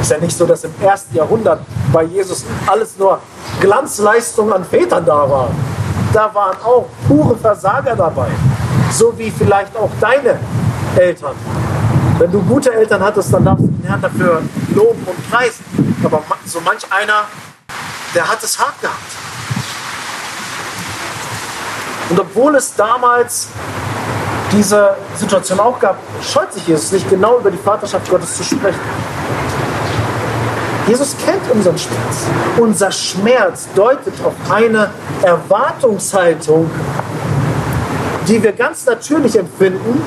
[0.00, 1.60] Ist ja nicht so, dass im ersten Jahrhundert
[1.92, 3.18] bei Jesus alles nur
[3.60, 5.50] Glanzleistung an Vätern da war.
[6.16, 8.28] Da waren auch pure Versager dabei.
[8.90, 10.38] So wie vielleicht auch deine
[10.96, 11.34] Eltern.
[12.18, 14.40] Wenn du gute Eltern hattest, dann darfst du den Herrn dafür
[14.74, 15.62] loben und preisen.
[16.02, 17.24] Aber so manch einer,
[18.14, 18.96] der hat es hart gehabt.
[22.08, 23.48] Und obwohl es damals
[24.52, 28.80] diese Situation auch gab, scheut sich Jesus nicht genau über die Vaterschaft Gottes zu sprechen.
[30.86, 32.16] Jesus kennt unseren Schmerz.
[32.58, 34.90] Unser Schmerz deutet auf eine
[35.22, 36.70] Erwartungshaltung,
[38.28, 40.00] die wir ganz natürlich empfinden,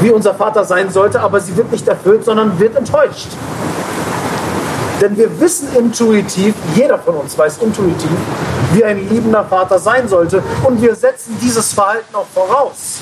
[0.00, 3.28] wie unser Vater sein sollte, aber sie wird nicht erfüllt, sondern wird enttäuscht.
[5.00, 8.10] Denn wir wissen intuitiv, jeder von uns weiß intuitiv,
[8.72, 10.44] wie ein liebender Vater sein sollte.
[10.62, 13.00] Und wir setzen dieses Verhalten auch voraus.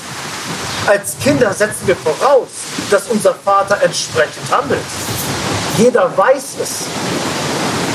[0.87, 2.47] Als Kinder setzen wir voraus,
[2.89, 4.79] dass unser Vater entsprechend handelt.
[5.81, 6.69] Jeder weiß es,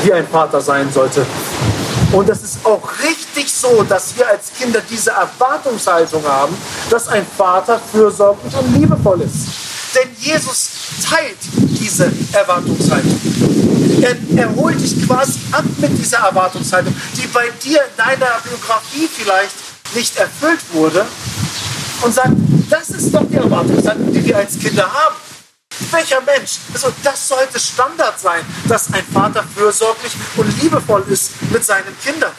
[0.03, 1.25] wie ein Vater sein sollte.
[2.11, 6.57] Und es ist auch richtig so, dass wir als Kinder diese Erwartungshaltung haben,
[6.91, 9.47] dass ein Vater fürsorglich und liebevoll ist.
[9.95, 10.71] Denn Jesus
[11.09, 11.39] teilt
[11.81, 13.21] diese Erwartungshaltung.
[14.03, 19.09] Er, er holt dich quasi ab mit dieser Erwartungshaltung, die bei dir in deiner Biografie
[19.09, 19.55] vielleicht
[19.95, 21.07] nicht erfüllt wurde
[22.03, 22.33] und sagt,
[22.69, 25.26] das ist doch die Erwartungshaltung, die wir als Kinder haben.
[25.91, 26.59] Welcher Mensch?
[26.73, 32.33] Also das sollte Standard sein, dass ein Vater fürsorglich und liebevoll ist mit seinen Kindern.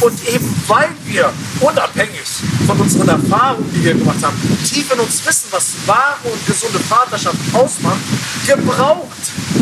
[0.00, 2.26] Und eben weil wir unabhängig
[2.66, 6.80] von unseren Erfahrungen, die wir gemacht haben, tief in uns wissen, was wahre und gesunde
[6.80, 8.00] Vaterschaft ausmacht,
[8.46, 9.08] gebraucht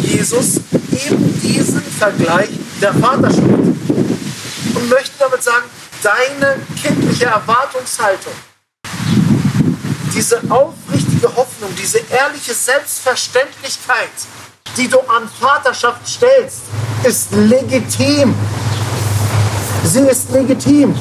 [0.02, 0.56] Jesus
[0.92, 2.50] eben diesen Vergleich
[2.80, 3.76] der Vater spielt.
[4.74, 5.64] Und möchte damit sagen,
[6.02, 8.32] deine kindliche Erwartungshaltung,
[10.16, 14.08] diese aufrichtige Hoffnung, diese ehrliche Selbstverständlichkeit,
[14.76, 16.62] die du an Vaterschaft stellst,
[17.04, 18.34] ist legitim.
[19.84, 20.98] Sie ist legitim.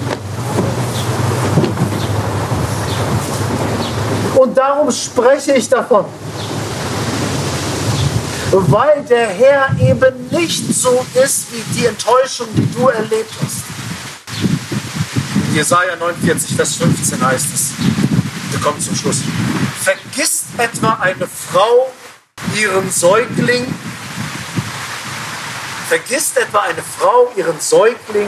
[4.35, 6.05] Und darum spreche ich davon.
[8.51, 13.63] Weil der Herr eben nicht so ist wie die Enttäuschung, die du erlebt hast.
[15.53, 17.94] Jesaja 49, Vers 15 heißt es.
[18.65, 19.17] Wir kommen zum Schluss.
[19.83, 21.91] Vergisst etwa eine Frau
[22.55, 23.71] ihren Säugling?
[25.87, 28.27] Vergisst etwa eine Frau ihren Säugling,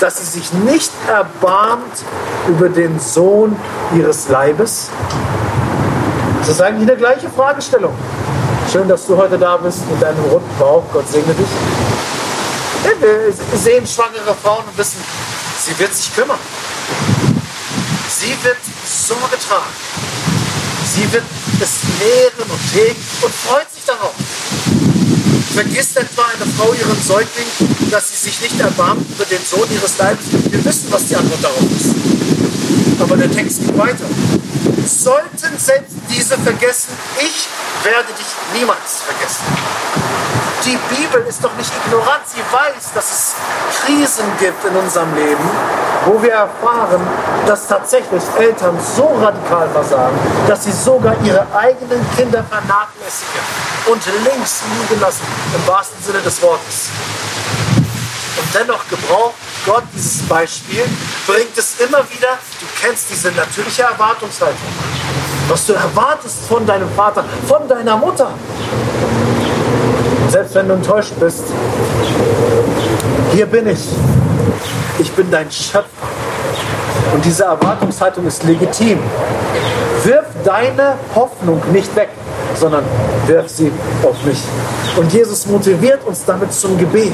[0.00, 2.02] dass sie sich nicht erbarmt
[2.48, 3.54] über den Sohn
[3.96, 4.90] ihres Leibes?
[6.40, 7.94] Das ist eigentlich eine gleiche Fragestellung.
[8.72, 10.82] Schön, dass du heute da bist mit deinem runden Bauch.
[10.92, 11.46] Gott segne dich.
[12.98, 14.98] Wir sehen schwangere Frauen und wissen,
[15.60, 16.40] sie wird sich kümmern.
[18.18, 18.56] Sie wird
[18.86, 19.74] Sorge tragen.
[20.86, 21.24] Sie wird
[21.60, 24.14] es nähren und hegen und freut sich darauf.
[25.52, 27.46] Vergisst etwa eine Frau ihren Säugling,
[27.90, 30.24] dass sie sich nicht erbarmt über den Sohn ihres Leibes?
[30.50, 33.00] Wir wissen, was die Antwort darauf ist.
[33.00, 34.06] Aber der Text geht weiter.
[34.86, 40.25] Sollten selbst diese vergessen, ich werde dich niemals vergessen.
[40.64, 42.22] Die Bibel ist doch nicht ignorant.
[42.26, 43.32] Sie weiß, dass es
[43.80, 45.50] Krisen gibt in unserem Leben,
[46.06, 47.00] wo wir erfahren,
[47.46, 53.42] dass tatsächlich Eltern so radikal versagen, dass sie sogar ihre eigenen Kinder vernachlässigen
[53.86, 55.22] und links liegen lassen,
[55.54, 56.88] im wahrsten Sinne des Wortes.
[58.38, 59.34] Und dennoch gebraucht
[59.66, 60.84] Gott dieses Beispiel,
[61.26, 64.68] bringt es immer wieder, du kennst diese natürliche Erwartungshaltung,
[65.48, 68.30] was du erwartest von deinem Vater, von deiner Mutter.
[70.28, 71.44] Selbst wenn du enttäuscht bist,
[73.32, 73.88] hier bin ich.
[74.98, 75.86] Ich bin dein Schöpfer.
[77.14, 78.98] Und diese Erwartungshaltung ist legitim.
[80.04, 82.08] Wirf deine Hoffnung nicht weg,
[82.54, 82.84] sondern
[83.26, 83.70] wirf sie
[84.02, 84.38] auf mich.
[84.96, 87.12] Und Jesus motiviert uns damit zum Gebet,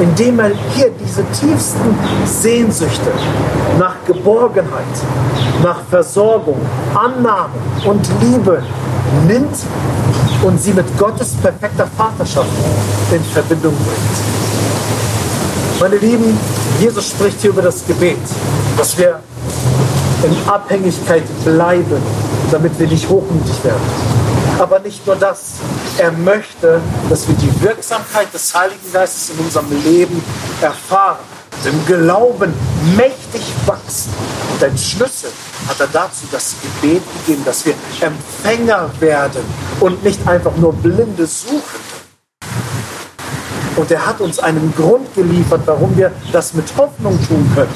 [0.00, 3.10] indem er hier diese tiefsten Sehnsüchte
[3.78, 4.84] nach Geborgenheit,
[5.62, 6.60] nach Versorgung,
[6.94, 8.62] Annahme und Liebe
[9.26, 9.56] nimmt
[10.42, 12.48] und sie mit Gottes perfekter Vaterschaft
[13.10, 14.38] in Verbindung bringt.
[15.80, 16.38] Meine Lieben,
[16.80, 18.18] Jesus spricht hier über das Gebet,
[18.76, 19.20] dass wir
[20.24, 22.02] in Abhängigkeit bleiben,
[22.50, 23.80] damit wir nicht hochmütig werden.
[24.58, 25.54] Aber nicht nur das,
[25.98, 30.20] er möchte, dass wir die Wirksamkeit des Heiligen Geistes in unserem Leben
[30.60, 31.18] erfahren,
[31.64, 32.52] im Glauben
[32.96, 34.12] mächtig wachsen.
[34.52, 35.30] Und ein Schlüssel
[35.68, 39.42] hat er dazu das Gebet gegeben, dass wir Empfänger werden
[39.80, 41.88] und nicht einfach nur blinde suchen.
[43.76, 47.74] Und er hat uns einen Grund geliefert, warum wir das mit Hoffnung tun können.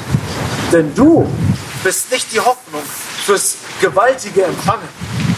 [0.71, 1.25] Denn du
[1.83, 2.81] bist nicht die Hoffnung
[3.25, 4.87] fürs gewaltige Empfangen,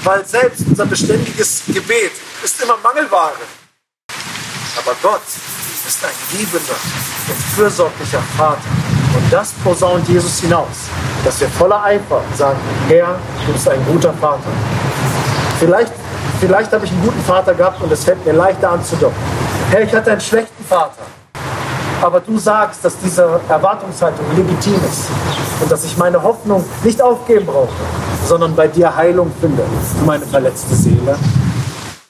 [0.04, 2.12] weil selbst unser beständiges Gebet
[2.44, 3.34] ist immer Mangelware.
[4.78, 5.22] Aber Gott
[5.88, 6.76] ist ein liebender
[7.28, 8.62] und fürsorglicher Vater.
[9.14, 10.90] Und das posaunt Jesus hinaus,
[11.24, 14.50] dass wir voller Eifer sagen, Herr, du bist ein guter Vater.
[15.60, 15.94] Vielleicht,
[16.40, 19.18] vielleicht habe ich einen guten Vater gehabt und es fällt mir leichter anzudocken.
[19.70, 21.04] Herr, ich hatte einen schlechten Vater.
[22.02, 25.08] Aber du sagst, dass diese Erwartungshaltung legitim ist
[25.62, 27.70] und dass ich meine Hoffnung nicht aufgeben brauche,
[28.28, 29.64] sondern bei dir Heilung finde
[29.98, 31.18] für meine verletzte Seele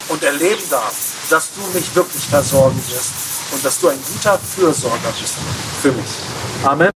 [0.09, 0.93] und erleben darf,
[1.29, 5.35] dass du mich wirklich versorgen wirst und dass du ein guter Fürsorger bist
[5.81, 6.11] für mich.
[6.63, 6.94] Amen.